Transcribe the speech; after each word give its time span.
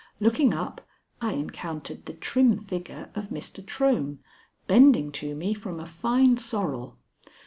Looking 0.19 0.51
up, 0.51 0.81
I 1.21 1.33
encountered 1.33 2.07
the 2.07 2.15
trim 2.15 2.57
figure 2.57 3.11
of 3.13 3.27
Mr. 3.29 3.63
Trohm, 3.63 4.17
bending 4.65 5.11
to 5.11 5.35
me 5.35 5.53
from 5.53 5.79
a 5.79 5.85
fine 5.85 6.37
sorrel. 6.37 6.97